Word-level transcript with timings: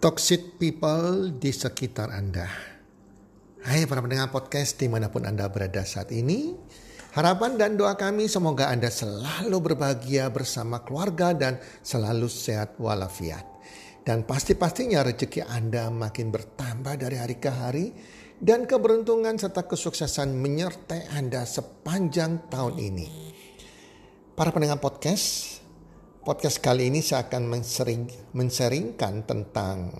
Toxic 0.00 0.56
people 0.56 1.28
di 1.28 1.52
sekitar 1.52 2.08
Anda. 2.08 2.48
Hai 3.60 3.84
para 3.84 4.00
pendengar 4.00 4.32
podcast 4.32 4.80
di 4.80 4.88
mana 4.88 5.12
pun 5.12 5.28
Anda 5.28 5.52
berada 5.52 5.84
saat 5.84 6.08
ini. 6.08 6.56
Harapan 7.12 7.60
dan 7.60 7.76
doa 7.76 8.00
kami 8.00 8.24
semoga 8.24 8.72
Anda 8.72 8.88
selalu 8.88 9.60
berbahagia 9.60 10.32
bersama 10.32 10.80
keluarga 10.88 11.36
dan 11.36 11.60
selalu 11.84 12.32
sehat 12.32 12.80
walafiat. 12.80 13.44
Dan 14.00 14.24
pasti-pastinya 14.24 15.04
rezeki 15.04 15.44
Anda 15.44 15.92
makin 15.92 16.32
bertambah 16.32 16.96
dari 16.96 17.20
hari 17.20 17.36
ke 17.36 17.52
hari 17.52 17.92
dan 18.40 18.64
keberuntungan 18.64 19.36
serta 19.36 19.68
kesuksesan 19.68 20.32
menyertai 20.32 21.12
Anda 21.12 21.44
sepanjang 21.44 22.48
tahun 22.48 22.80
ini. 22.80 23.08
Para 24.32 24.48
pendengar 24.48 24.80
podcast, 24.80 25.49
Podcast 26.30 26.62
kali 26.62 26.94
ini 26.94 27.02
saya 27.02 27.26
akan 27.26 27.42
mensering, 27.50 28.06
menseringkan 28.38 29.26
tentang 29.26 29.90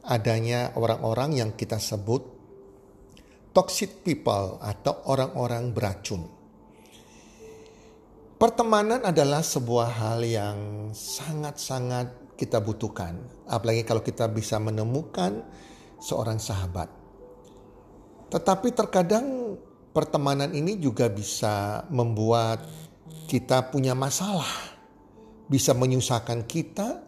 adanya 0.00 0.72
orang-orang 0.80 1.36
yang 1.36 1.50
kita 1.52 1.76
sebut 1.76 2.24
toxic 3.52 4.00
people 4.00 4.56
atau 4.64 5.04
orang-orang 5.04 5.76
beracun. 5.76 6.24
Pertemanan 8.40 9.04
adalah 9.04 9.44
sebuah 9.44 9.92
hal 10.00 10.24
yang 10.24 10.58
sangat-sangat 10.96 12.32
kita 12.40 12.64
butuhkan, 12.64 13.20
apalagi 13.44 13.84
kalau 13.84 14.00
kita 14.00 14.24
bisa 14.32 14.56
menemukan 14.56 15.44
seorang 16.00 16.40
sahabat. 16.40 16.88
Tetapi 18.32 18.72
terkadang 18.72 19.60
pertemanan 19.92 20.48
ini 20.56 20.80
juga 20.80 21.12
bisa 21.12 21.84
membuat 21.92 22.64
kita 23.28 23.68
punya 23.68 23.92
masalah 23.92 24.73
bisa 25.48 25.76
menyusahkan 25.76 26.48
kita, 26.48 27.02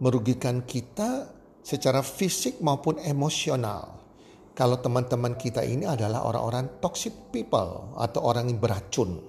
merugikan 0.00 0.64
kita 0.64 1.28
secara 1.60 2.00
fisik 2.00 2.64
maupun 2.64 2.96
emosional. 3.02 4.00
Kalau 4.56 4.80
teman-teman 4.82 5.38
kita 5.38 5.62
ini 5.62 5.86
adalah 5.86 6.26
orang-orang 6.26 6.82
toxic 6.82 7.30
people 7.30 7.94
atau 7.94 8.20
orang 8.26 8.50
yang 8.50 8.58
beracun. 8.58 9.22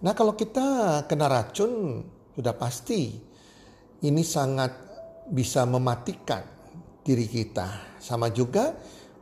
Nah 0.00 0.16
kalau 0.16 0.32
kita 0.32 1.04
kena 1.04 1.28
racun 1.28 2.00
sudah 2.32 2.56
pasti 2.56 3.20
ini 4.00 4.22
sangat 4.24 4.72
bisa 5.28 5.68
mematikan 5.68 6.40
diri 7.04 7.28
kita. 7.28 8.00
Sama 8.00 8.32
juga 8.32 8.72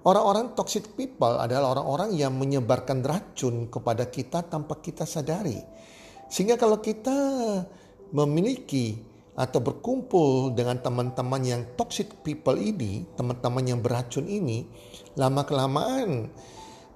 orang-orang 0.06 0.55
toxic 0.55 0.95
people 0.95 1.34
adalah 1.34 1.75
orang-orang 1.75 2.15
yang 2.15 2.39
menyebarkan 2.39 3.03
racun 3.03 3.67
kepada 3.67 4.06
kita 4.06 4.47
tanpa 4.47 4.79
kita 4.79 5.03
sadari. 5.03 5.59
Sehingga 6.31 6.55
kalau 6.55 6.79
kita 6.79 7.19
memiliki 8.12 8.98
atau 9.39 9.62
berkumpul 9.62 10.51
dengan 10.51 10.83
teman-teman 10.83 11.42
yang 11.47 11.62
toxic 11.78 12.27
people 12.27 12.59
ini, 12.59 13.06
teman-teman 13.15 13.62
yang 13.62 13.78
beracun 13.78 14.27
ini, 14.27 14.67
lama-kelamaan 15.15 16.27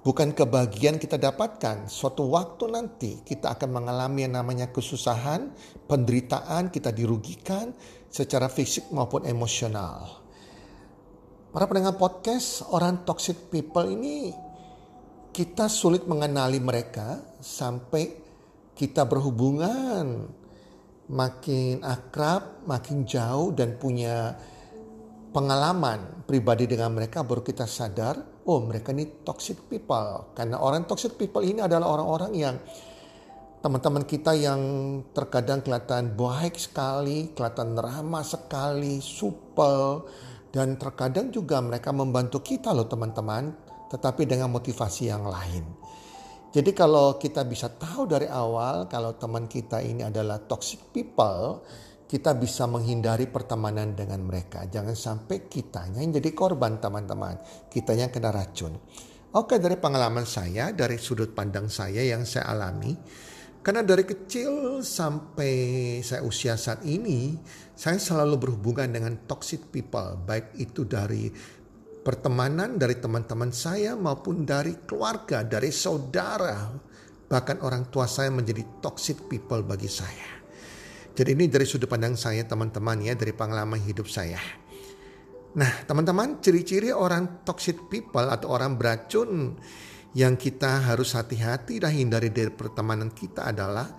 bukan 0.03 0.35
kebahagiaan 0.35 0.99
kita 0.99 1.15
dapatkan. 1.15 1.87
Suatu 1.87 2.27
waktu 2.27 2.67
nanti 2.67 3.11
kita 3.23 3.55
akan 3.55 3.79
mengalami 3.79 4.27
yang 4.27 4.35
namanya 4.35 4.67
kesusahan, 4.75 5.55
penderitaan, 5.87 6.67
kita 6.67 6.91
dirugikan 6.91 7.71
secara 8.11 8.51
fisik 8.51 8.91
maupun 8.91 9.23
emosional. 9.23 10.19
Para 11.55 11.63
pendengar 11.71 11.95
podcast, 11.95 12.67
orang 12.75 13.07
toxic 13.07 13.47
people 13.47 13.87
ini 13.87 14.35
kita 15.31 15.71
sulit 15.71 16.03
mengenali 16.05 16.59
mereka 16.59 17.23
sampai 17.39 18.19
kita 18.75 19.07
berhubungan 19.07 20.27
makin 21.11 21.83
akrab, 21.83 22.63
makin 22.63 23.03
jauh 23.03 23.51
dan 23.51 23.75
punya 23.75 24.37
pengalaman 25.33 26.23
pribadi 26.23 26.69
dengan 26.69 26.93
mereka 26.95 27.25
baru 27.25 27.41
kita 27.41 27.67
sadar, 27.67 28.45
oh 28.47 28.61
mereka 28.63 28.93
ini 28.95 29.25
toxic 29.25 29.67
people. 29.67 30.31
Karena 30.37 30.61
orang 30.61 30.87
toxic 30.87 31.17
people 31.19 31.43
ini 31.43 31.59
adalah 31.59 31.89
orang-orang 31.89 32.31
yang 32.37 32.55
teman-teman 33.63 34.03
kita 34.03 34.35
yang 34.35 34.61
terkadang 35.15 35.63
kelihatan 35.63 36.15
baik 36.19 36.59
sekali, 36.59 37.31
kelihatan 37.31 37.79
ramah 37.79 38.23
sekali, 38.23 38.99
supel, 38.99 40.03
dan 40.51 40.75
terkadang 40.77 41.31
juga 41.31 41.63
mereka 41.63 41.95
membantu 41.95 42.43
kita 42.43 42.75
loh 42.75 42.85
teman-teman, 42.85 43.55
tetapi 43.89 44.27
dengan 44.27 44.51
motivasi 44.51 45.09
yang 45.09 45.25
lain. 45.25 45.82
Jadi 46.53 46.69
kalau 46.77 47.17
kita 47.17 47.41
bisa 47.49 47.65
tahu 47.65 48.05
dari 48.05 48.29
awal 48.29 48.85
kalau 48.85 49.17
teman 49.17 49.49
kita 49.49 49.81
ini 49.81 50.05
adalah 50.05 50.37
toxic 50.37 50.93
people, 50.93 51.65
kita 52.05 52.37
bisa 52.37 52.69
menghindari 52.69 53.25
pertemanan 53.25 53.97
dengan 53.97 54.21
mereka. 54.21 54.69
Jangan 54.69 54.93
sampai 54.93 55.49
kitanya 55.49 56.05
yang 56.05 56.13
jadi 56.13 56.29
korban 56.37 56.77
teman-teman. 56.77 57.41
Kita 57.73 57.97
yang 57.97 58.13
kena 58.13 58.29
racun. 58.29 58.77
Oke 59.33 59.57
dari 59.57 59.81
pengalaman 59.81 60.29
saya, 60.29 60.69
dari 60.69 61.01
sudut 61.01 61.33
pandang 61.33 61.73
saya 61.73 62.05
yang 62.05 62.21
saya 62.21 62.53
alami. 62.53 62.93
Karena 63.65 63.81
dari 63.81 64.05
kecil 64.05 64.85
sampai 64.85 65.53
saya 66.05 66.21
usia 66.21 66.53
saat 66.53 66.85
ini, 66.85 67.33
saya 67.73 67.97
selalu 67.97 68.45
berhubungan 68.45 68.93
dengan 68.93 69.25
toxic 69.25 69.73
people. 69.73 70.21
Baik 70.21 70.53
itu 70.61 70.85
dari 70.85 71.33
pertemanan 72.03 72.75
dari 72.75 72.99
teman-teman 72.99 73.55
saya 73.55 73.95
maupun 73.95 74.43
dari 74.43 74.83
keluarga, 74.83 75.41
dari 75.41 75.71
saudara, 75.71 76.69
bahkan 77.31 77.63
orang 77.63 77.87
tua 77.87 78.05
saya 78.05 78.29
menjadi 78.29 78.83
toxic 78.83 79.31
people 79.31 79.63
bagi 79.63 79.87
saya. 79.87 80.43
Jadi 81.15 81.29
ini 81.31 81.47
dari 81.47 81.63
sudut 81.63 81.87
pandang 81.87 82.19
saya 82.19 82.43
teman-teman 82.43 82.99
ya 82.99 83.15
dari 83.15 83.31
pengalaman 83.31 83.79
hidup 83.79 84.11
saya. 84.11 84.37
Nah 85.55 85.71
teman-teman 85.87 86.43
ciri-ciri 86.43 86.91
orang 86.91 87.45
toxic 87.47 87.87
people 87.87 88.27
atau 88.27 88.51
orang 88.51 88.75
beracun 88.75 89.55
yang 90.13 90.37
kita 90.37 90.93
harus 90.93 91.15
hati-hati 91.17 91.81
dan 91.81 91.93
hindari 91.93 92.29
dari 92.29 92.53
pertemanan 92.53 93.09
kita 93.13 93.49
adalah 93.49 93.89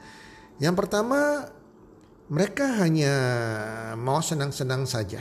yang 0.63 0.75
pertama 0.75 1.47
mereka 2.31 2.83
hanya 2.83 3.15
mau 3.99 4.23
senang-senang 4.23 4.87
saja 4.87 5.19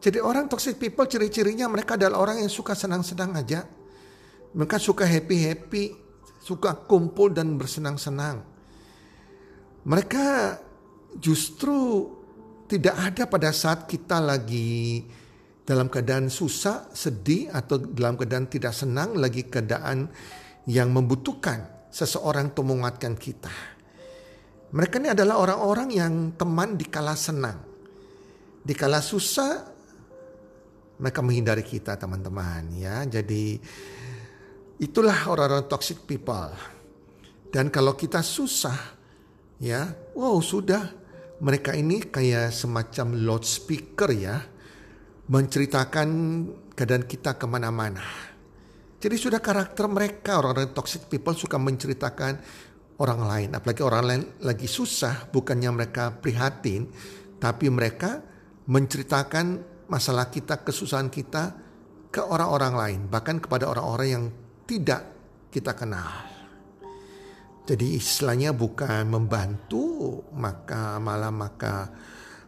jadi 0.00 0.18
orang 0.24 0.48
toxic 0.48 0.80
people 0.80 1.04
ciri-cirinya 1.04 1.68
mereka 1.68 2.00
adalah 2.00 2.24
orang 2.24 2.40
yang 2.40 2.48
suka 2.48 2.72
senang-senang 2.72 3.36
aja. 3.36 3.68
Mereka 4.56 4.80
suka 4.80 5.04
happy-happy, 5.04 5.92
suka 6.40 6.72
kumpul 6.88 7.36
dan 7.36 7.60
bersenang-senang. 7.60 8.40
Mereka 9.84 10.56
justru 11.20 12.08
tidak 12.64 12.96
ada 12.96 13.28
pada 13.28 13.52
saat 13.52 13.84
kita 13.84 14.24
lagi 14.24 15.04
dalam 15.68 15.92
keadaan 15.92 16.32
susah, 16.32 16.88
sedih 16.96 17.52
atau 17.52 17.76
dalam 17.78 18.16
keadaan 18.16 18.48
tidak 18.48 18.72
senang, 18.72 19.20
lagi 19.20 19.46
keadaan 19.46 20.08
yang 20.64 20.88
membutuhkan 20.90 21.92
seseorang 21.92 22.56
untuk 22.56 22.72
menguatkan 22.72 23.20
kita. 23.20 23.52
Mereka 24.72 24.96
ini 24.96 25.12
adalah 25.12 25.38
orang-orang 25.44 25.88
yang 25.92 26.14
teman 26.40 26.80
di 26.80 26.88
kala 26.88 27.12
senang. 27.14 27.68
Di 28.64 28.72
kala 28.72 29.02
susah 29.02 29.69
mereka 31.00 31.24
menghindari 31.24 31.64
kita 31.64 31.96
teman-teman 31.96 32.68
ya. 32.76 33.02
Jadi 33.08 33.56
itulah 34.78 35.26
orang-orang 35.26 35.66
toxic 35.66 36.04
people. 36.04 36.52
Dan 37.50 37.72
kalau 37.72 37.98
kita 37.98 38.22
susah 38.22 38.76
ya, 39.58 39.90
wow 40.14 40.38
sudah 40.38 40.92
mereka 41.40 41.74
ini 41.74 42.04
kayak 42.04 42.52
semacam 42.52 43.16
loudspeaker 43.16 44.10
ya. 44.12 44.36
Menceritakan 45.30 46.08
keadaan 46.74 47.06
kita 47.06 47.38
ke 47.38 47.46
mana-mana. 47.48 48.02
Jadi 49.00 49.16
sudah 49.16 49.40
karakter 49.40 49.88
mereka 49.88 50.36
orang-orang 50.36 50.76
toxic 50.76 51.08
people 51.08 51.32
suka 51.32 51.56
menceritakan 51.56 52.36
orang 53.00 53.20
lain. 53.24 53.48
Apalagi 53.56 53.80
orang 53.80 54.04
lain 54.04 54.22
lagi 54.44 54.68
susah 54.68 55.32
bukannya 55.32 55.70
mereka 55.72 56.12
prihatin. 56.12 56.90
Tapi 57.40 57.72
mereka 57.72 58.20
menceritakan 58.68 59.46
masalah 59.90 60.30
kita, 60.30 60.62
kesusahan 60.62 61.10
kita 61.10 61.52
ke 62.08 62.22
orang-orang 62.22 62.74
lain, 62.78 63.00
bahkan 63.10 63.42
kepada 63.42 63.66
orang-orang 63.66 64.08
yang 64.08 64.24
tidak 64.64 65.02
kita 65.50 65.74
kenal. 65.74 66.06
Jadi 67.66 67.98
istilahnya 67.98 68.54
bukan 68.54 69.10
membantu, 69.10 70.22
maka 70.34 71.02
malah 71.02 71.34
maka 71.34 71.90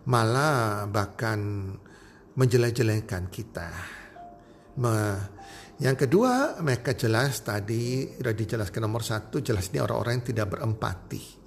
malah 0.06 0.86
bahkan 0.86 1.70
menjelek-jelekan 2.38 3.26
kita. 3.30 3.70
Yang 5.82 5.96
kedua, 6.06 6.62
mereka 6.62 6.94
jelas 6.94 7.42
tadi 7.42 8.14
sudah 8.18 8.34
dijelaskan 8.34 8.82
nomor 8.86 9.02
satu, 9.02 9.42
jelas 9.42 9.70
ini 9.74 9.82
orang-orang 9.82 10.22
yang 10.22 10.26
tidak 10.30 10.58
berempati 10.58 11.41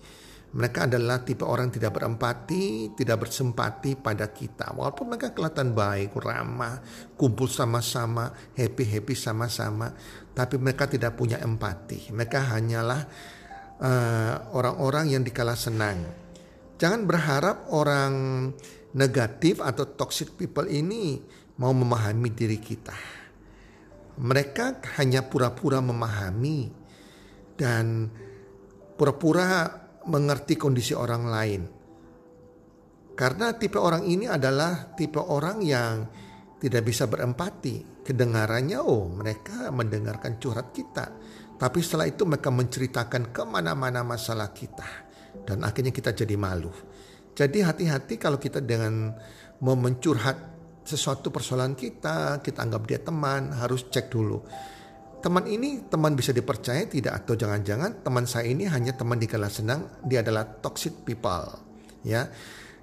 mereka 0.56 0.88
adalah 0.88 1.20
tipe 1.20 1.44
orang 1.44 1.68
tidak 1.68 2.00
berempati, 2.00 2.96
tidak 2.96 3.28
bersempati 3.28 4.00
pada 4.00 4.32
kita. 4.32 4.72
Walaupun 4.72 5.12
mereka 5.12 5.36
kelihatan 5.36 5.76
baik, 5.76 6.16
ramah, 6.16 6.80
kumpul 7.20 7.52
sama-sama, 7.52 8.32
happy-happy 8.56 9.20
sama-sama. 9.20 9.92
Tapi 10.32 10.56
mereka 10.56 10.88
tidak 10.88 11.20
punya 11.20 11.44
empati. 11.44 12.08
Mereka 12.08 12.56
hanyalah 12.56 13.04
uh, 13.84 14.34
orang-orang 14.56 15.20
yang 15.20 15.28
dikala 15.28 15.60
senang. 15.60 16.08
Jangan 16.80 17.04
berharap 17.04 17.68
orang 17.76 18.16
negatif 18.96 19.60
atau 19.60 19.84
toxic 19.92 20.40
people 20.40 20.72
ini 20.72 21.20
mau 21.60 21.76
memahami 21.76 22.32
diri 22.32 22.64
kita. 22.64 22.96
Mereka 24.24 24.80
hanya 25.04 25.28
pura-pura 25.28 25.84
memahami 25.84 26.72
dan 27.60 28.08
pura-pura 28.96 29.84
mengerti 30.10 30.58
kondisi 30.58 30.94
orang 30.94 31.24
lain. 31.26 31.62
Karena 33.16 33.56
tipe 33.56 33.80
orang 33.80 34.04
ini 34.04 34.28
adalah 34.28 34.92
tipe 34.92 35.24
orang 35.24 35.64
yang 35.64 36.04
tidak 36.60 36.84
bisa 36.84 37.08
berempati. 37.08 38.04
Kedengarannya, 38.06 38.80
oh 38.84 39.10
mereka 39.10 39.72
mendengarkan 39.72 40.38
curhat 40.38 40.76
kita. 40.76 41.10
Tapi 41.56 41.80
setelah 41.80 42.06
itu 42.12 42.28
mereka 42.28 42.52
menceritakan 42.52 43.32
ke 43.32 43.42
mana-mana 43.48 44.04
masalah 44.04 44.52
kita. 44.52 45.08
Dan 45.48 45.64
akhirnya 45.64 45.96
kita 45.96 46.12
jadi 46.12 46.36
malu. 46.36 46.70
Jadi 47.36 47.64
hati-hati 47.64 48.16
kalau 48.20 48.40
kita 48.40 48.60
dengan 48.60 49.16
mau 49.64 49.76
mencurhat 49.76 50.38
sesuatu 50.86 51.34
persoalan 51.34 51.74
kita, 51.74 52.40
kita 52.40 52.60
anggap 52.62 52.84
dia 52.86 53.00
teman, 53.02 53.52
harus 53.56 53.88
cek 53.90 54.12
dulu. 54.12 54.40
Teman 55.26 55.50
ini 55.50 55.82
teman 55.90 56.14
bisa 56.14 56.30
dipercaya 56.30 56.86
tidak 56.86 57.26
atau 57.26 57.34
jangan-jangan 57.34 58.06
teman 58.06 58.30
saya 58.30 58.46
ini 58.46 58.70
hanya 58.70 58.94
teman 58.94 59.18
di 59.18 59.26
kala 59.26 59.50
senang, 59.50 60.06
dia 60.06 60.22
adalah 60.22 60.46
toxic 60.46 61.02
people. 61.02 61.50
Ya. 62.06 62.30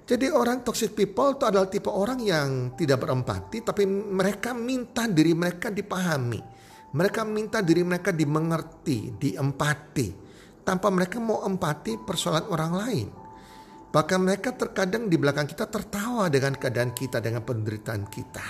Jadi 0.03 0.27
orang 0.27 0.59
toxic 0.67 0.91
people 0.91 1.39
itu 1.39 1.47
adalah 1.47 1.71
tipe 1.71 1.87
orang 1.87 2.19
yang 2.19 2.75
tidak 2.75 3.07
berempati 3.07 3.63
tapi 3.63 3.87
mereka 3.87 4.51
minta 4.51 5.07
diri 5.07 5.31
mereka 5.31 5.71
dipahami. 5.71 6.43
Mereka 6.91 7.23
minta 7.23 7.63
diri 7.63 7.79
mereka 7.79 8.11
dimengerti, 8.11 9.15
diempati. 9.15 10.07
Tanpa 10.67 10.91
mereka 10.91 11.23
mau 11.23 11.47
empati 11.47 11.95
persoalan 11.95 12.51
orang 12.51 12.71
lain. 12.75 13.07
Bahkan 13.87 14.19
mereka 14.19 14.51
terkadang 14.51 15.07
di 15.07 15.15
belakang 15.15 15.47
kita 15.47 15.71
tertawa 15.71 16.27
dengan 16.27 16.59
keadaan 16.59 16.91
kita, 16.91 17.23
dengan 17.23 17.47
penderitaan 17.47 18.03
kita. 18.11 18.45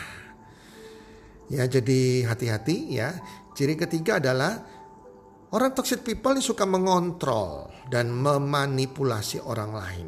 Ya 1.51 1.67
jadi 1.67 2.23
hati-hati 2.27 2.77
ya. 2.95 3.15
Ciri 3.53 3.75
ketiga 3.75 4.17
adalah 4.17 4.63
orang 5.53 5.71
toxic 5.75 6.01
people 6.01 6.33
ini 6.33 6.43
suka 6.43 6.63
mengontrol 6.63 7.69
dan 7.91 8.09
memanipulasi 8.09 9.43
orang 9.43 9.71
lain. 9.71 10.07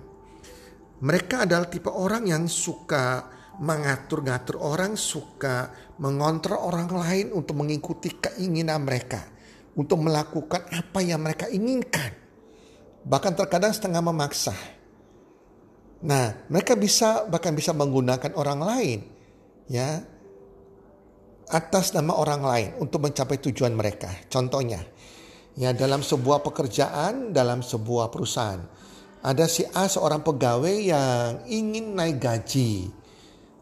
Mereka 1.04 1.44
adalah 1.44 1.68
tipe 1.68 1.92
orang 1.92 2.24
yang 2.26 2.48
suka 2.48 3.28
mengatur-ngatur 3.60 4.58
orang, 4.60 4.96
suka 4.96 5.72
mengontrol 6.02 6.60
orang 6.60 6.90
lain 6.92 7.28
untuk 7.36 7.60
mengikuti 7.60 8.16
keinginan 8.16 8.84
mereka, 8.84 9.22
untuk 9.76 10.02
melakukan 10.02 10.66
apa 10.72 11.00
yang 11.04 11.22
mereka 11.22 11.52
inginkan. 11.52 12.12
Bahkan 13.06 13.34
terkadang 13.38 13.76
setengah 13.76 14.02
memaksa. 14.02 14.56
Nah, 16.06 16.48
mereka 16.50 16.74
bisa 16.74 17.30
bahkan 17.30 17.54
bisa 17.54 17.72
menggunakan 17.72 18.34
orang 18.36 18.60
lain 18.62 19.00
ya 19.66 20.02
atas 21.50 21.94
nama 21.94 22.18
orang 22.18 22.42
lain 22.42 22.70
untuk 22.82 23.06
mencapai 23.06 23.38
tujuan 23.38 23.74
mereka. 23.74 24.10
Contohnya, 24.30 24.82
ya 25.58 25.72
dalam 25.72 26.02
sebuah 26.02 26.42
pekerjaan, 26.42 27.32
dalam 27.32 27.62
sebuah 27.62 28.10
perusahaan 28.10 28.62
ada 29.26 29.50
si 29.50 29.66
A 29.74 29.90
seorang 29.90 30.22
pegawai 30.22 30.76
yang 30.86 31.42
ingin 31.50 31.98
naik 31.98 32.22
gaji. 32.22 32.94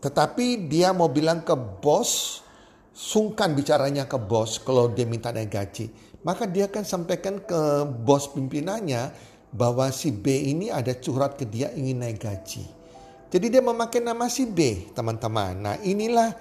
Tetapi 0.04 0.68
dia 0.68 0.92
mau 0.92 1.08
bilang 1.08 1.48
ke 1.48 1.56
bos, 1.56 2.44
sungkan 2.92 3.56
bicaranya 3.56 4.04
ke 4.04 4.20
bos 4.20 4.60
kalau 4.60 4.92
dia 4.92 5.08
minta 5.08 5.32
naik 5.32 5.48
gaji. 5.48 5.88
Maka 6.28 6.48
dia 6.48 6.68
akan 6.68 6.84
sampaikan 6.84 7.40
ke 7.40 7.88
bos 7.88 8.28
pimpinannya 8.36 9.16
bahwa 9.56 9.88
si 9.96 10.12
B 10.12 10.52
ini 10.52 10.68
ada 10.68 10.92
curhat 11.00 11.40
ke 11.40 11.48
dia 11.48 11.72
ingin 11.72 12.04
naik 12.04 12.20
gaji. 12.20 12.64
Jadi 13.32 13.46
dia 13.50 13.64
memakai 13.64 14.04
nama 14.04 14.28
si 14.28 14.46
B, 14.46 14.92
teman-teman. 14.92 15.58
Nah, 15.58 15.76
inilah 15.82 16.36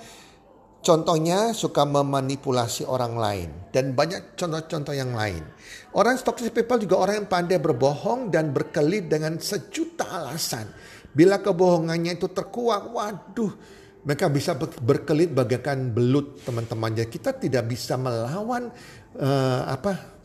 Contohnya 0.83 1.55
suka 1.55 1.87
memanipulasi 1.87 2.83
orang 2.91 3.15
lain 3.15 3.49
dan 3.71 3.95
banyak 3.95 4.35
contoh-contoh 4.35 4.91
yang 4.91 5.15
lain. 5.15 5.47
Orang 5.95 6.19
toxic 6.19 6.51
people 6.51 6.75
juga 6.83 6.99
orang 6.99 7.23
yang 7.23 7.29
pandai 7.31 7.63
berbohong 7.63 8.35
dan 8.35 8.51
berkelit 8.51 9.07
dengan 9.07 9.39
sejuta 9.39 10.11
alasan. 10.11 10.67
Bila 11.15 11.39
kebohongannya 11.39 12.19
itu 12.19 12.27
terkuak, 12.35 12.91
waduh, 12.91 13.55
mereka 14.03 14.27
bisa 14.27 14.59
berkelit 14.59 15.31
bagaikan 15.31 15.95
belut 15.95 16.43
teman-teman. 16.43 16.91
Jadi 16.99 17.11
kita 17.15 17.31
tidak 17.39 17.71
bisa 17.71 17.95
melawan 17.95 18.75
uh, 19.23 19.63
apa 19.71 20.19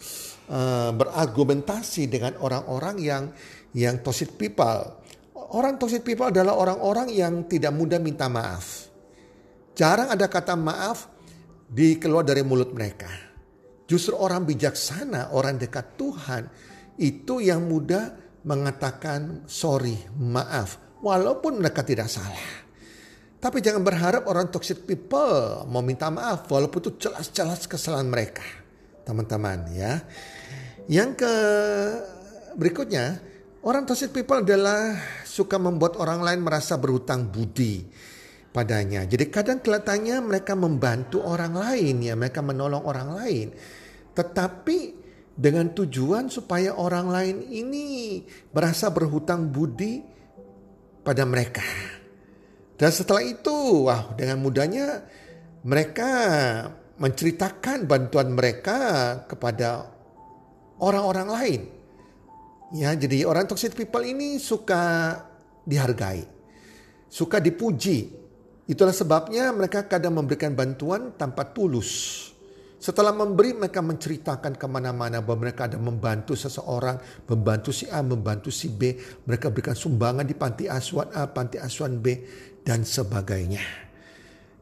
uh, 0.49 0.89
berargumentasi 0.89 2.09
dengan 2.09 2.33
orang-orang 2.41 2.97
yang 2.97 3.23
yang 3.77 4.01
toxic 4.01 4.33
people. 4.41 5.05
Orang 5.53 5.77
toxic 5.77 6.01
people 6.01 6.33
adalah 6.33 6.57
orang-orang 6.57 7.13
yang 7.13 7.45
tidak 7.45 7.77
mudah 7.77 8.01
minta 8.01 8.25
maaf 8.25 8.86
Jarang 9.77 10.09
ada 10.09 10.25
kata 10.25 10.57
maaf 10.57 11.05
dikeluar 11.69 12.25
dari 12.25 12.41
mulut 12.41 12.73
mereka. 12.73 13.13
Justru 13.85 14.17
orang 14.17 14.41
bijaksana, 14.41 15.29
orang 15.37 15.61
dekat 15.61 15.93
Tuhan 15.93 16.49
itu 16.97 17.37
yang 17.45 17.69
mudah 17.69 18.17
mengatakan 18.41 19.45
sorry, 19.45 19.93
maaf, 20.17 20.97
walaupun 21.05 21.61
mereka 21.61 21.85
tidak 21.85 22.09
salah. 22.09 22.65
Tapi 23.37 23.61
jangan 23.61 23.85
berharap 23.85 24.25
orang 24.25 24.49
toxic 24.49 24.81
people 24.89 25.61
mau 25.69 25.85
minta 25.85 26.09
maaf 26.09 26.49
walaupun 26.49 26.81
itu 26.81 26.91
jelas-jelas 26.97 27.69
kesalahan 27.69 28.09
mereka. 28.09 28.43
Teman-teman 29.05 29.77
ya. 29.77 30.01
Yang 30.89 31.21
ke 31.21 31.33
berikutnya, 32.57 33.21
orang 33.61 33.85
toxic 33.85 34.09
people 34.09 34.41
adalah 34.41 34.97
suka 35.21 35.61
membuat 35.61 36.01
orang 36.01 36.25
lain 36.25 36.41
merasa 36.41 36.81
berhutang 36.81 37.29
budi 37.29 37.85
padanya. 38.51 39.05
Jadi 39.05 39.29
kadang 39.29 39.59
kelihatannya 39.61 40.17
mereka 40.23 40.53
membantu 40.57 41.21
orang 41.23 41.53
lain 41.55 41.95
ya, 42.01 42.13
mereka 42.17 42.41
menolong 42.41 42.83
orang 42.83 43.09
lain. 43.15 43.47
Tetapi 44.13 44.77
dengan 45.37 45.69
tujuan 45.69 46.33
supaya 46.33 46.73
orang 46.73 47.07
lain 47.13 47.37
ini 47.45 48.19
merasa 48.49 48.89
berhutang 48.89 49.53
budi 49.53 50.01
pada 51.05 51.23
mereka. 51.29 51.63
Dan 52.77 52.89
setelah 52.93 53.21
itu, 53.21 53.89
wah 53.89 54.13
dengan 54.17 54.41
mudahnya 54.41 55.05
mereka 55.65 56.09
menceritakan 56.97 57.85
bantuan 57.85 58.33
mereka 58.33 58.77
kepada 59.29 59.85
orang-orang 60.81 61.29
lain. 61.29 61.61
Ya, 62.73 62.91
jadi 62.97 63.23
orang 63.23 63.47
toxic 63.47 63.77
people 63.77 64.03
ini 64.03 64.41
suka 64.41 65.15
dihargai, 65.63 66.27
suka 67.07 67.39
dipuji, 67.39 68.11
Itulah 68.67 68.91
sebabnya 68.91 69.55
mereka 69.55 69.87
kadang 69.87 70.19
memberikan 70.19 70.51
bantuan 70.51 71.15
tanpa 71.15 71.47
tulus. 71.55 72.23
Setelah 72.77 73.15
memberi 73.15 73.57
mereka 73.57 73.81
menceritakan 73.81 74.53
ke 74.53 74.67
mana-mana 74.69 75.23
bahwa 75.23 75.49
mereka 75.49 75.65
ada 75.65 75.79
membantu 75.81 76.37
seseorang, 76.37 77.25
membantu 77.25 77.73
si 77.73 77.89
A, 77.89 78.03
membantu 78.05 78.53
si 78.53 78.69
B. 78.69 78.93
Mereka 79.25 79.49
berikan 79.49 79.73
sumbangan 79.73 80.27
di 80.27 80.35
panti 80.37 80.69
asuhan 80.69 81.09
A, 81.15 81.25
panti 81.31 81.57
asuhan 81.57 81.97
B, 81.97 82.21
dan 82.61 82.85
sebagainya. 82.85 83.63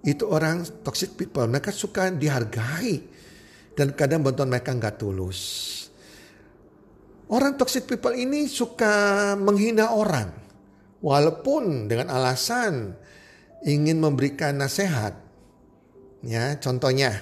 Itu 0.06 0.30
orang 0.30 0.86
toxic 0.86 1.18
people, 1.18 1.50
mereka 1.50 1.74
suka 1.74 2.14
dihargai. 2.14 3.18
Dan 3.76 3.92
kadang 3.92 4.24
bantuan 4.24 4.48
mereka 4.48 4.72
nggak 4.72 4.96
tulus. 5.02 5.42
Orang 7.28 7.58
toxic 7.58 7.90
people 7.90 8.14
ini 8.16 8.48
suka 8.48 9.34
menghina 9.36 9.92
orang. 9.92 10.32
Walaupun 11.04 11.92
dengan 11.92 12.16
alasan 12.16 12.96
ingin 13.66 13.98
memberikan 13.98 14.62
nasihat. 14.62 15.18
Ya, 16.22 16.56
contohnya 16.62 17.22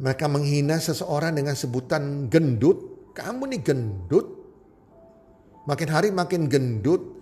mereka 0.00 0.26
menghina 0.26 0.80
seseorang 0.80 1.36
dengan 1.36 1.52
sebutan 1.52 2.32
gendut. 2.32 3.12
Kamu 3.12 3.44
nih 3.52 3.60
gendut. 3.60 4.26
Makin 5.68 5.88
hari 5.92 6.08
makin 6.08 6.48
gendut. 6.48 7.20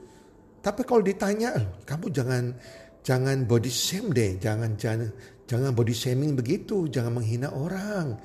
Tapi 0.62 0.82
kalau 0.86 1.02
ditanya, 1.02 1.54
eh, 1.58 1.66
kamu 1.86 2.10
jangan 2.10 2.44
jangan 3.02 3.46
body 3.46 3.70
shame 3.70 4.10
deh, 4.10 4.38
jangan 4.38 4.74
jangan 4.74 5.10
jangan 5.46 5.70
body 5.74 5.94
shaming 5.94 6.34
begitu, 6.34 6.90
jangan 6.90 7.22
menghina 7.22 7.54
orang. 7.54 8.18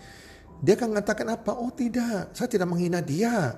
Dia 0.61 0.77
akan 0.77 0.93
mengatakan 0.93 1.27
apa? 1.29 1.57
Oh 1.57 1.73
tidak, 1.73 2.33
saya 2.37 2.49
tidak 2.49 2.69
menghina 2.69 3.01
dia. 3.01 3.57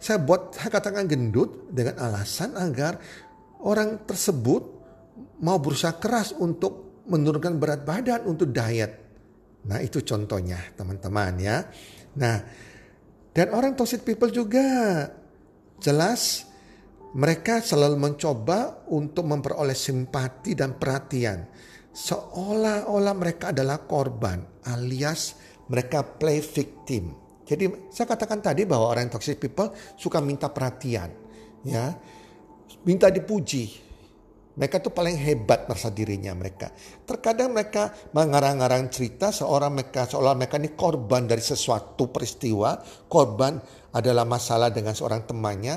Saya 0.00 0.20
buat 0.20 0.56
saya 0.56 0.68
katakan 0.72 1.08
gendut 1.08 1.72
dengan 1.72 2.00
alasan 2.00 2.56
agar 2.56 3.00
orang 3.64 4.04
tersebut 4.04 4.81
mau 5.42 5.58
berusaha 5.58 5.98
keras 5.98 6.34
untuk 6.38 7.04
menurunkan 7.10 7.58
berat 7.58 7.82
badan 7.82 8.26
untuk 8.30 8.54
diet. 8.54 8.92
Nah 9.66 9.78
itu 9.82 10.02
contohnya 10.02 10.58
teman-teman 10.74 11.32
ya. 11.38 11.66
Nah 12.18 12.36
dan 13.32 13.46
orang 13.54 13.74
toxic 13.74 14.06
people 14.06 14.30
juga 14.30 14.62
jelas 15.82 16.46
mereka 17.12 17.60
selalu 17.60 17.96
mencoba 18.00 18.88
untuk 18.88 19.28
memperoleh 19.28 19.76
simpati 19.76 20.56
dan 20.56 20.80
perhatian. 20.80 21.44
Seolah-olah 21.92 23.12
mereka 23.12 23.52
adalah 23.52 23.84
korban 23.84 24.40
alias 24.64 25.36
mereka 25.68 26.00
play 26.04 26.40
victim. 26.40 27.12
Jadi 27.44 27.92
saya 27.92 28.08
katakan 28.08 28.40
tadi 28.40 28.64
bahwa 28.64 28.96
orang 28.96 29.12
toxic 29.12 29.36
people 29.36 29.74
suka 29.98 30.22
minta 30.24 30.48
perhatian. 30.48 31.10
ya 31.68 31.92
Minta 32.82 33.12
dipuji, 33.12 33.68
Mereka 34.52 34.84
tuh 34.84 34.92
paling 34.92 35.16
hebat 35.16 35.64
merasa 35.64 35.88
dirinya 35.88 36.36
mereka. 36.36 36.68
Terkadang 37.08 37.56
mereka 37.56 37.88
mengarang-arang 38.12 38.92
cerita 38.92 39.32
seorang 39.32 39.72
mereka 39.72 40.04
seolah 40.04 40.36
mereka 40.36 40.60
ini 40.60 40.76
korban 40.76 41.24
dari 41.24 41.40
sesuatu 41.40 42.12
peristiwa, 42.12 42.76
korban 43.08 43.56
adalah 43.96 44.28
masalah 44.28 44.68
dengan 44.68 44.92
seorang 44.92 45.24
temannya. 45.24 45.76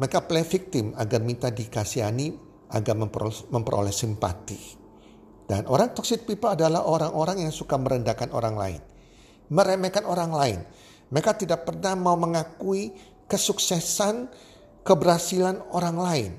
Mereka 0.00 0.24
play 0.24 0.48
victim 0.48 0.96
agar 0.96 1.20
minta 1.20 1.52
dikasihani, 1.52 2.32
agar 2.72 2.94
memperoleh, 2.96 3.52
memperoleh 3.52 3.92
simpati. 3.92 4.80
Dan 5.44 5.68
orang 5.68 5.92
toxic 5.92 6.24
people 6.24 6.48
adalah 6.48 6.88
orang-orang 6.88 7.44
yang 7.44 7.52
suka 7.52 7.76
merendahkan 7.76 8.32
orang 8.32 8.56
lain. 8.56 8.80
Meremehkan 9.52 10.08
orang 10.08 10.32
lain. 10.32 10.58
Mereka 11.12 11.36
tidak 11.36 11.68
pernah 11.68 11.92
mau 12.00 12.16
mengakui 12.16 12.96
kesuksesan, 13.28 14.30
keberhasilan 14.88 15.68
orang 15.76 15.98
lain 16.00 16.32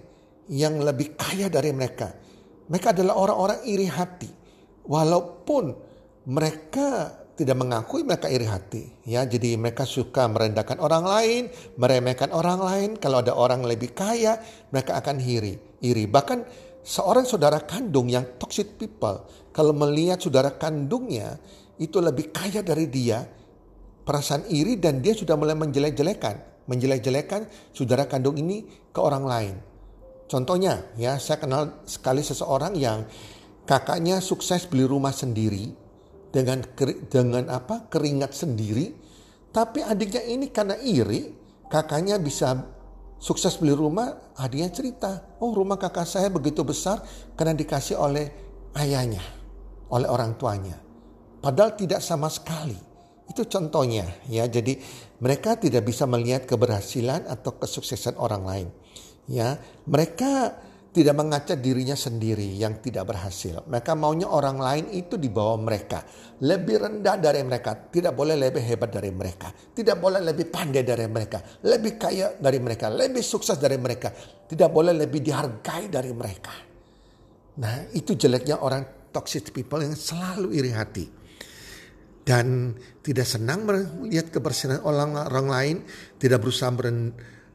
yang 0.51 0.83
lebih 0.83 1.15
kaya 1.15 1.47
dari 1.47 1.71
mereka. 1.71 2.11
Mereka 2.67 2.91
adalah 2.91 3.15
orang-orang 3.15 3.59
iri 3.63 3.87
hati. 3.87 4.27
Walaupun 4.83 5.71
mereka 6.27 7.21
tidak 7.39 7.57
mengakui 7.57 8.03
mereka 8.03 8.27
iri 8.27 8.45
hati. 8.45 8.83
Ya, 9.07 9.23
jadi 9.23 9.55
mereka 9.55 9.87
suka 9.87 10.27
merendahkan 10.27 10.77
orang 10.77 11.07
lain, 11.07 11.43
meremehkan 11.79 12.29
orang 12.35 12.59
lain. 12.59 12.89
Kalau 12.99 13.23
ada 13.23 13.33
orang 13.33 13.63
lebih 13.63 13.95
kaya, 13.95 14.37
mereka 14.69 14.99
akan 14.99 15.17
iri. 15.23 15.57
Iri. 15.81 16.05
Bahkan 16.05 16.39
seorang 16.83 17.25
saudara 17.25 17.63
kandung 17.63 18.11
yang 18.11 18.37
toxic 18.37 18.75
people, 18.75 19.25
kalau 19.55 19.71
melihat 19.71 20.19
saudara 20.21 20.53
kandungnya 20.53 21.39
itu 21.81 21.97
lebih 21.97 22.29
kaya 22.29 22.61
dari 22.61 22.85
dia, 22.91 23.25
perasaan 24.03 24.45
iri 24.51 24.77
dan 24.77 24.99
dia 24.99 25.15
sudah 25.17 25.33
mulai 25.33 25.57
menjelek-jelekan, 25.57 26.67
menjelek-jelekan 26.67 27.47
saudara 27.73 28.05
kandung 28.05 28.37
ini 28.37 28.67
ke 28.91 28.99
orang 29.01 29.25
lain. 29.25 29.70
Contohnya 30.31 30.95
ya 30.95 31.19
saya 31.19 31.43
kenal 31.43 31.83
sekali 31.83 32.23
seseorang 32.23 32.71
yang 32.79 33.03
kakaknya 33.67 34.23
sukses 34.23 34.63
beli 34.63 34.87
rumah 34.87 35.11
sendiri 35.11 35.75
dengan 36.31 36.63
dengan 37.11 37.51
apa 37.51 37.91
keringat 37.91 38.31
sendiri, 38.31 38.95
tapi 39.51 39.83
adiknya 39.83 40.23
ini 40.23 40.47
karena 40.47 40.79
iri 40.79 41.35
kakaknya 41.67 42.15
bisa 42.15 42.63
sukses 43.19 43.59
beli 43.59 43.75
rumah, 43.75 44.31
adiknya 44.39 44.71
cerita, 44.71 45.11
oh 45.43 45.51
rumah 45.51 45.75
kakak 45.75 46.07
saya 46.07 46.31
begitu 46.31 46.63
besar 46.63 47.03
karena 47.35 47.51
dikasih 47.51 47.99
oleh 47.99 48.31
ayahnya, 48.79 49.19
oleh 49.91 50.07
orang 50.07 50.39
tuanya. 50.39 50.79
Padahal 51.43 51.75
tidak 51.75 51.99
sama 51.99 52.31
sekali. 52.31 52.79
Itu 53.27 53.43
contohnya 53.51 54.07
ya. 54.31 54.47
Jadi 54.47 54.79
mereka 55.19 55.59
tidak 55.59 55.87
bisa 55.91 56.07
melihat 56.07 56.47
keberhasilan 56.47 57.27
atau 57.27 57.59
kesuksesan 57.59 58.15
orang 58.15 58.43
lain 58.47 58.67
ya 59.29 59.57
mereka 59.85 60.61
tidak 60.91 61.15
mengaca 61.15 61.55
dirinya 61.55 61.95
sendiri 61.95 62.59
yang 62.59 62.83
tidak 62.83 63.07
berhasil. 63.07 63.63
Mereka 63.63 63.95
maunya 63.95 64.27
orang 64.27 64.59
lain 64.59 64.85
itu 64.91 65.15
di 65.15 65.31
bawah 65.31 65.55
mereka. 65.55 66.03
Lebih 66.43 66.83
rendah 66.83 67.15
dari 67.15 67.39
mereka. 67.47 67.79
Tidak 67.79 68.11
boleh 68.11 68.35
lebih 68.35 68.59
hebat 68.59 68.91
dari 68.91 69.07
mereka. 69.07 69.55
Tidak 69.55 69.95
boleh 69.95 70.19
lebih 70.19 70.51
pandai 70.51 70.83
dari 70.83 71.07
mereka. 71.07 71.39
Lebih 71.63 71.95
kaya 71.95 72.35
dari 72.35 72.59
mereka. 72.59 72.91
Lebih 72.91 73.23
sukses 73.23 73.55
dari 73.55 73.79
mereka. 73.79 74.11
Tidak 74.11 74.67
boleh 74.67 74.91
lebih 74.91 75.23
dihargai 75.23 75.87
dari 75.87 76.11
mereka. 76.11 76.51
Nah 77.63 77.87
itu 77.95 78.11
jeleknya 78.19 78.59
orang 78.59 79.15
toxic 79.15 79.47
people 79.55 79.79
yang 79.79 79.95
selalu 79.95 80.59
iri 80.59 80.75
hati. 80.75 81.07
Dan 82.19 82.75
tidak 82.99 83.31
senang 83.31 83.63
melihat 83.63 84.27
kebersihan 84.27 84.83
orang, 84.83 85.15
orang 85.15 85.47
lain. 85.47 85.77
Tidak 86.19 86.35
berusaha 86.35 86.67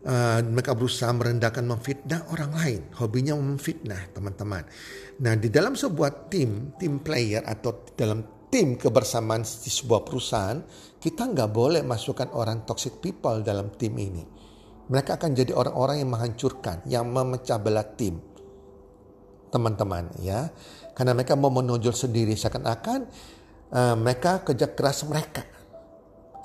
uh, 0.07 0.41
mereka 0.47 0.73
berusaha 0.79 1.11
merendahkan 1.11 1.67
memfitnah 1.67 2.31
orang 2.31 2.53
lain. 2.55 2.81
Hobinya 2.97 3.35
memfitnah 3.35 4.15
teman-teman. 4.15 4.63
Nah 5.21 5.35
di 5.35 5.51
dalam 5.51 5.75
sebuah 5.75 6.31
tim, 6.31 6.73
tim 6.79 7.03
player 7.03 7.43
atau 7.43 7.75
dalam 7.99 8.49
tim 8.49 8.79
kebersamaan 8.79 9.43
di 9.43 9.71
sebuah 9.71 10.07
perusahaan, 10.07 10.63
kita 11.03 11.29
nggak 11.35 11.51
boleh 11.51 11.83
masukkan 11.83 12.31
orang 12.33 12.63
toxic 12.65 13.03
people 13.03 13.43
dalam 13.43 13.75
tim 13.75 13.93
ini. 13.99 14.25
Mereka 14.87 15.19
akan 15.19 15.35
jadi 15.35 15.51
orang-orang 15.51 15.99
yang 15.99 16.11
menghancurkan, 16.15 16.87
yang 16.87 17.11
memecah 17.11 17.59
belah 17.59 17.87
tim. 17.99 18.23
Teman-teman 19.51 20.15
ya. 20.23 20.47
Karena 20.95 21.13
mereka 21.13 21.35
mau 21.35 21.51
menonjol 21.51 21.93
sendiri 21.93 22.39
seakan-akan 22.39 23.01
uh, 23.75 23.97
mereka 23.99 24.47
kerja 24.47 24.71
keras 24.71 25.03
mereka. 25.05 25.43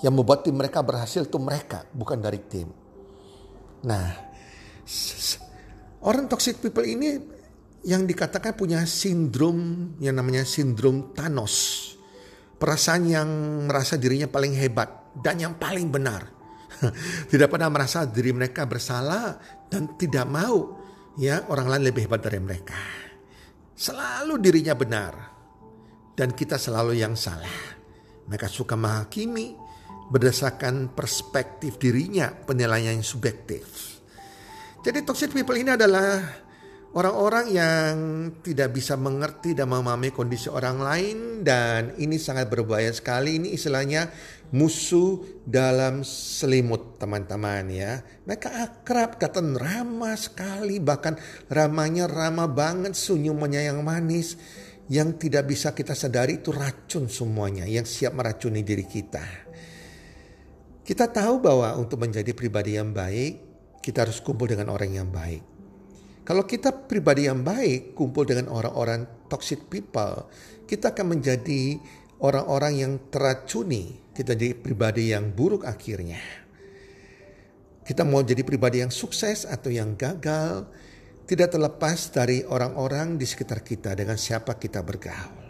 Yang 0.02 0.14
membuat 0.18 0.42
tim 0.42 0.58
mereka 0.58 0.82
berhasil 0.82 1.30
itu 1.30 1.38
mereka, 1.38 1.86
bukan 1.94 2.18
dari 2.18 2.42
tim. 2.50 2.81
Nah, 3.82 4.06
orang 6.06 6.30
toxic 6.30 6.62
people 6.62 6.86
ini 6.86 7.18
yang 7.82 8.06
dikatakan 8.06 8.54
punya 8.54 8.86
sindrom 8.86 9.94
yang 9.98 10.18
namanya 10.18 10.46
sindrom 10.46 11.14
Thanos. 11.18 11.90
Perasaan 12.62 13.10
yang 13.10 13.30
merasa 13.66 13.98
dirinya 13.98 14.30
paling 14.30 14.54
hebat 14.54 15.18
dan 15.18 15.42
yang 15.42 15.58
paling 15.58 15.90
benar. 15.90 16.30
tidak 17.32 17.50
pernah 17.50 17.70
merasa 17.74 18.06
diri 18.06 18.34
mereka 18.34 18.70
bersalah 18.70 19.38
dan 19.70 19.98
tidak 19.98 20.26
mau 20.30 20.78
ya 21.18 21.46
orang 21.50 21.68
lain 21.70 21.90
lebih 21.90 22.06
hebat 22.06 22.22
dari 22.22 22.38
mereka. 22.38 22.78
Selalu 23.74 24.38
dirinya 24.38 24.78
benar 24.78 25.14
dan 26.14 26.38
kita 26.38 26.62
selalu 26.62 27.02
yang 27.02 27.18
salah. 27.18 27.82
Mereka 28.30 28.46
suka 28.46 28.78
menghakimi, 28.78 29.58
berdasarkan 30.12 30.92
perspektif 30.92 31.80
dirinya, 31.80 32.28
penilaian 32.30 33.00
yang 33.00 33.08
subjektif. 33.08 33.64
Jadi 34.84 35.08
toxic 35.08 35.32
people 35.32 35.56
ini 35.56 35.72
adalah 35.78 36.20
orang-orang 36.92 37.46
yang 37.54 37.94
tidak 38.44 38.76
bisa 38.76 39.00
mengerti 39.00 39.56
dan 39.56 39.72
memahami 39.72 40.12
kondisi 40.12 40.52
orang 40.52 40.84
lain 40.84 41.18
dan 41.46 41.96
ini 41.96 42.20
sangat 42.20 42.52
berbahaya 42.52 42.92
sekali. 42.92 43.40
Ini 43.40 43.56
istilahnya 43.56 44.12
musuh 44.52 45.24
dalam 45.48 46.04
selimut 46.04 47.00
teman-teman 47.00 47.72
ya. 47.72 48.04
Mereka 48.28 48.50
akrab, 48.52 49.16
kata 49.16 49.40
ramah 49.40 50.18
sekali, 50.20 50.84
bahkan 50.84 51.16
ramanya 51.48 52.10
ramah 52.12 52.52
banget, 52.52 52.98
senyumannya 52.98 53.72
yang 53.72 53.80
manis. 53.86 54.36
Yang 54.92 55.24
tidak 55.24 55.48
bisa 55.48 55.72
kita 55.72 55.96
sadari 55.96 56.44
itu 56.44 56.52
racun 56.52 57.08
semuanya 57.08 57.64
yang 57.64 57.88
siap 57.88 58.12
meracuni 58.12 58.60
diri 58.60 58.84
kita. 58.84 59.51
Kita 60.92 61.08
tahu 61.08 61.40
bahwa 61.40 61.72
untuk 61.80 62.04
menjadi 62.04 62.36
pribadi 62.36 62.76
yang 62.76 62.92
baik, 62.92 63.40
kita 63.80 64.04
harus 64.04 64.20
kumpul 64.20 64.52
dengan 64.52 64.68
orang 64.76 64.92
yang 64.92 65.08
baik. 65.08 65.40
Kalau 66.28 66.44
kita 66.44 66.84
pribadi 66.84 67.32
yang 67.32 67.48
baik, 67.48 67.96
kumpul 67.96 68.28
dengan 68.28 68.52
orang-orang 68.52 69.08
toxic 69.32 69.72
people, 69.72 70.28
kita 70.68 70.92
akan 70.92 71.16
menjadi 71.16 71.80
orang-orang 72.20 72.74
yang 72.76 72.94
teracuni. 73.08 74.04
Kita 74.12 74.36
jadi 74.36 74.52
pribadi 74.52 75.16
yang 75.16 75.32
buruk 75.32 75.64
akhirnya. 75.64 76.20
Kita 77.88 78.04
mau 78.04 78.20
jadi 78.20 78.44
pribadi 78.44 78.84
yang 78.84 78.92
sukses 78.92 79.48
atau 79.48 79.72
yang 79.72 79.96
gagal, 79.96 80.68
tidak 81.24 81.56
terlepas 81.56 82.12
dari 82.12 82.44
orang-orang 82.44 83.16
di 83.16 83.24
sekitar 83.24 83.64
kita 83.64 83.96
dengan 83.96 84.20
siapa 84.20 84.60
kita 84.60 84.84
bergaul. 84.84 85.41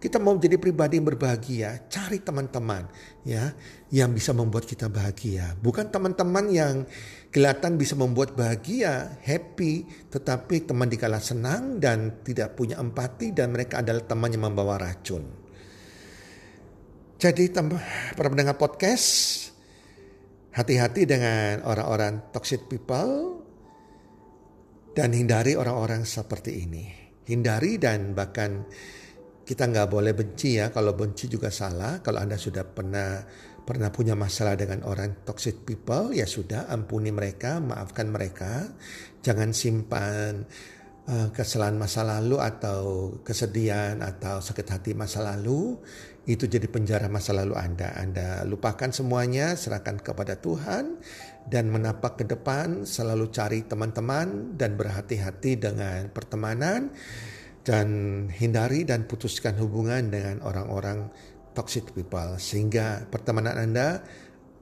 Kita 0.00 0.16
mau 0.16 0.32
jadi 0.40 0.56
pribadi 0.56 0.96
yang 0.96 1.12
berbahagia, 1.12 1.84
cari 1.92 2.24
teman-teman 2.24 2.88
ya 3.20 3.52
yang 3.92 4.16
bisa 4.16 4.32
membuat 4.32 4.64
kita 4.64 4.88
bahagia. 4.88 5.52
Bukan 5.60 5.92
teman-teman 5.92 6.48
yang 6.48 6.88
kelihatan 7.28 7.76
bisa 7.76 7.92
membuat 8.00 8.32
bahagia, 8.32 9.20
happy, 9.20 9.84
tetapi 10.08 10.64
teman 10.64 10.88
dikala 10.88 11.20
senang 11.20 11.76
dan 11.76 12.24
tidak 12.24 12.56
punya 12.56 12.80
empati 12.80 13.36
dan 13.36 13.52
mereka 13.52 13.84
adalah 13.84 14.00
teman 14.08 14.32
yang 14.32 14.48
membawa 14.48 14.80
racun. 14.80 15.20
Jadi 17.20 17.52
para 17.52 18.32
pendengar 18.32 18.56
podcast, 18.56 19.36
hati-hati 20.56 21.04
dengan 21.04 21.60
orang-orang 21.68 22.32
toxic 22.32 22.72
people 22.72 23.44
dan 24.96 25.12
hindari 25.12 25.60
orang-orang 25.60 26.08
seperti 26.08 26.64
ini. 26.64 26.88
Hindari 27.28 27.76
dan 27.76 28.16
bahkan 28.16 28.64
kita 29.50 29.66
nggak 29.66 29.90
boleh 29.90 30.14
benci 30.14 30.62
ya. 30.62 30.70
Kalau 30.70 30.94
benci 30.94 31.26
juga 31.26 31.50
salah. 31.50 31.98
Kalau 31.98 32.22
Anda 32.22 32.38
sudah 32.38 32.62
pernah 32.62 33.18
pernah 33.66 33.90
punya 33.90 34.14
masalah 34.14 34.54
dengan 34.54 34.86
orang 34.86 35.26
toxic 35.26 35.66
people, 35.66 36.14
ya 36.14 36.22
sudah 36.22 36.70
ampuni 36.70 37.10
mereka, 37.10 37.58
maafkan 37.58 38.14
mereka. 38.14 38.70
Jangan 39.26 39.50
simpan 39.50 40.46
uh, 41.10 41.28
kesalahan 41.34 41.74
masa 41.74 42.06
lalu 42.06 42.38
atau 42.38 43.10
kesedihan 43.26 43.98
atau 44.06 44.38
sakit 44.38 44.66
hati 44.70 44.94
masa 44.94 45.18
lalu. 45.26 45.74
Itu 46.30 46.46
jadi 46.46 46.70
penjara 46.70 47.10
masa 47.10 47.34
lalu 47.34 47.58
Anda. 47.58 47.90
Anda 47.98 48.46
lupakan 48.46 48.94
semuanya, 48.94 49.58
serahkan 49.58 49.98
kepada 49.98 50.38
Tuhan 50.38 51.02
dan 51.50 51.74
menapak 51.74 52.22
ke 52.22 52.24
depan, 52.30 52.86
selalu 52.86 53.34
cari 53.34 53.66
teman-teman 53.66 54.54
dan 54.54 54.78
berhati-hati 54.78 55.58
dengan 55.58 56.06
pertemanan 56.14 56.94
dan 57.64 57.88
hindari 58.32 58.88
dan 58.88 59.04
putuskan 59.04 59.56
hubungan 59.60 60.08
dengan 60.08 60.40
orang-orang 60.40 61.12
toxic 61.52 61.92
people 61.92 62.40
sehingga 62.40 63.04
pertemanan 63.12 63.60
Anda 63.60 64.00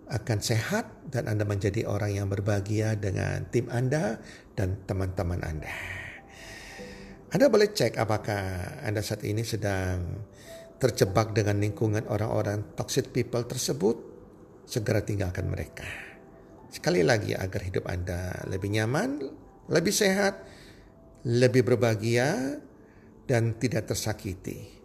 akan 0.08 0.38
sehat 0.40 1.12
dan 1.12 1.28
Anda 1.28 1.44
menjadi 1.44 1.84
orang 1.84 2.16
yang 2.16 2.26
berbahagia 2.32 2.96
dengan 2.96 3.44
tim 3.52 3.68
Anda 3.68 4.18
dan 4.56 4.80
teman-teman 4.88 5.44
Anda. 5.44 5.74
Anda 7.28 7.46
boleh 7.52 7.68
cek 7.76 8.00
apakah 8.00 8.80
Anda 8.80 9.04
saat 9.04 9.20
ini 9.28 9.44
sedang 9.44 10.24
terjebak 10.80 11.36
dengan 11.36 11.60
lingkungan 11.60 12.08
orang-orang 12.08 12.72
toxic 12.72 13.12
people 13.12 13.44
tersebut. 13.44 14.16
Segera 14.68 15.00
tinggalkan 15.00 15.48
mereka. 15.48 15.88
Sekali 16.68 17.00
lagi 17.00 17.32
agar 17.32 17.64
hidup 17.64 17.88
Anda 17.88 18.44
lebih 18.52 18.68
nyaman, 18.68 19.24
lebih 19.72 19.92
sehat, 19.92 20.44
lebih 21.24 21.64
berbahagia, 21.64 22.60
dan 23.28 23.60
tidak 23.60 23.92
tersakiti. 23.92 24.80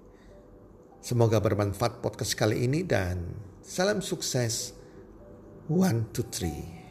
Semoga 1.00 1.40
bermanfaat 1.40 2.04
podcast 2.04 2.36
kali 2.36 2.68
ini 2.68 2.84
dan 2.84 3.24
salam 3.64 4.04
sukses. 4.04 4.76
One, 5.72 6.12
two, 6.12 6.28
three. 6.28 6.84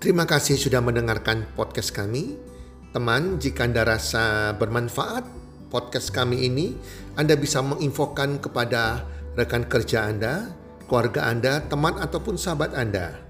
Terima 0.00 0.28
kasih 0.28 0.56
sudah 0.56 0.84
mendengarkan 0.84 1.48
podcast 1.56 1.92
kami. 1.92 2.36
Teman, 2.92 3.40
jika 3.40 3.64
Anda 3.68 3.88
rasa 3.88 4.52
bermanfaat 4.56 5.24
podcast 5.72 6.12
kami 6.12 6.44
ini, 6.44 6.76
Anda 7.16 7.36
bisa 7.40 7.64
menginfokan 7.64 8.40
kepada 8.40 9.04
rekan 9.36 9.64
kerja 9.68 10.08
Anda, 10.08 10.52
keluarga 10.88 11.28
Anda, 11.28 11.64
teman 11.68 12.00
ataupun 12.00 12.40
sahabat 12.40 12.76
Anda. 12.76 13.29